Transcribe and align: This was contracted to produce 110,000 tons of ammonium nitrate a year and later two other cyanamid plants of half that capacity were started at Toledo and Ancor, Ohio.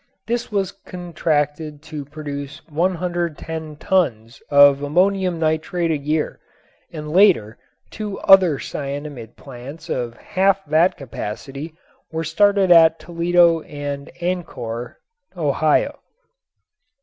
This 0.25 0.51
was 0.51 0.71
contracted 0.71 1.83
to 1.83 2.05
produce 2.05 2.57
110,000 2.69 3.79
tons 3.79 4.41
of 4.49 4.81
ammonium 4.81 5.37
nitrate 5.37 5.91
a 5.91 5.97
year 5.99 6.39
and 6.91 7.11
later 7.11 7.59
two 7.91 8.17
other 8.21 8.57
cyanamid 8.57 9.35
plants 9.35 9.89
of 9.89 10.17
half 10.17 10.65
that 10.65 10.97
capacity 10.97 11.75
were 12.11 12.23
started 12.23 12.71
at 12.71 12.97
Toledo 12.97 13.61
and 13.61 14.09
Ancor, 14.21 14.95
Ohio. 15.37 15.99